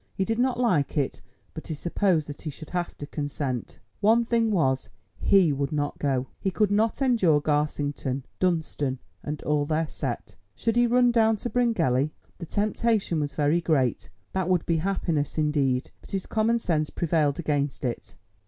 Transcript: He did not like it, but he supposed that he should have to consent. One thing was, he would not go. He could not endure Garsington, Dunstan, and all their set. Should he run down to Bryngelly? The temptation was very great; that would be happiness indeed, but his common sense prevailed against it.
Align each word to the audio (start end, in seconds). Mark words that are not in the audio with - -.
He 0.15 0.25
did 0.25 0.39
not 0.39 0.59
like 0.59 0.97
it, 0.97 1.21
but 1.53 1.67
he 1.67 1.75
supposed 1.75 2.25
that 2.27 2.41
he 2.41 2.49
should 2.49 2.71
have 2.71 2.97
to 2.97 3.05
consent. 3.05 3.77
One 3.99 4.25
thing 4.25 4.49
was, 4.49 4.89
he 5.19 5.53
would 5.53 5.71
not 5.71 5.99
go. 5.99 6.25
He 6.39 6.49
could 6.49 6.71
not 6.71 7.03
endure 7.03 7.39
Garsington, 7.39 8.23
Dunstan, 8.39 8.97
and 9.21 9.43
all 9.43 9.67
their 9.67 9.87
set. 9.87 10.33
Should 10.55 10.75
he 10.75 10.87
run 10.87 11.11
down 11.11 11.35
to 11.37 11.51
Bryngelly? 11.51 12.09
The 12.39 12.47
temptation 12.47 13.19
was 13.19 13.35
very 13.35 13.61
great; 13.61 14.09
that 14.33 14.49
would 14.49 14.65
be 14.65 14.77
happiness 14.77 15.37
indeed, 15.37 15.91
but 16.01 16.09
his 16.09 16.25
common 16.25 16.57
sense 16.57 16.89
prevailed 16.89 17.37
against 17.37 17.85
it. 17.85 18.15